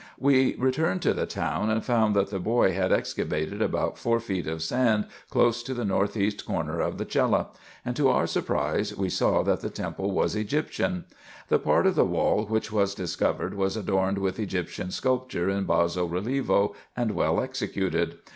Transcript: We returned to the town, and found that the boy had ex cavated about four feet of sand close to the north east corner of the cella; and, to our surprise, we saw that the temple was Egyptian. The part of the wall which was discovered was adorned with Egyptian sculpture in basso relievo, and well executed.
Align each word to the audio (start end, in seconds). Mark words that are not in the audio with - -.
We 0.17 0.55
returned 0.55 1.03
to 1.03 1.13
the 1.13 1.27
town, 1.27 1.69
and 1.69 1.85
found 1.85 2.15
that 2.15 2.31
the 2.31 2.39
boy 2.39 2.71
had 2.73 2.91
ex 2.91 3.13
cavated 3.13 3.61
about 3.61 3.99
four 3.99 4.19
feet 4.19 4.47
of 4.47 4.63
sand 4.63 5.05
close 5.29 5.61
to 5.61 5.75
the 5.75 5.85
north 5.85 6.17
east 6.17 6.43
corner 6.43 6.79
of 6.79 6.97
the 6.97 7.05
cella; 7.07 7.49
and, 7.85 7.95
to 7.97 8.09
our 8.09 8.25
surprise, 8.25 8.95
we 8.97 9.09
saw 9.09 9.43
that 9.43 9.59
the 9.61 9.69
temple 9.69 10.09
was 10.11 10.35
Egyptian. 10.35 11.05
The 11.49 11.59
part 11.59 11.85
of 11.85 11.93
the 11.93 12.03
wall 12.03 12.47
which 12.47 12.71
was 12.71 12.95
discovered 12.95 13.53
was 13.53 13.77
adorned 13.77 14.17
with 14.17 14.39
Egyptian 14.39 14.89
sculpture 14.89 15.51
in 15.51 15.65
basso 15.65 16.07
relievo, 16.07 16.73
and 16.97 17.11
well 17.11 17.39
executed. 17.39 18.17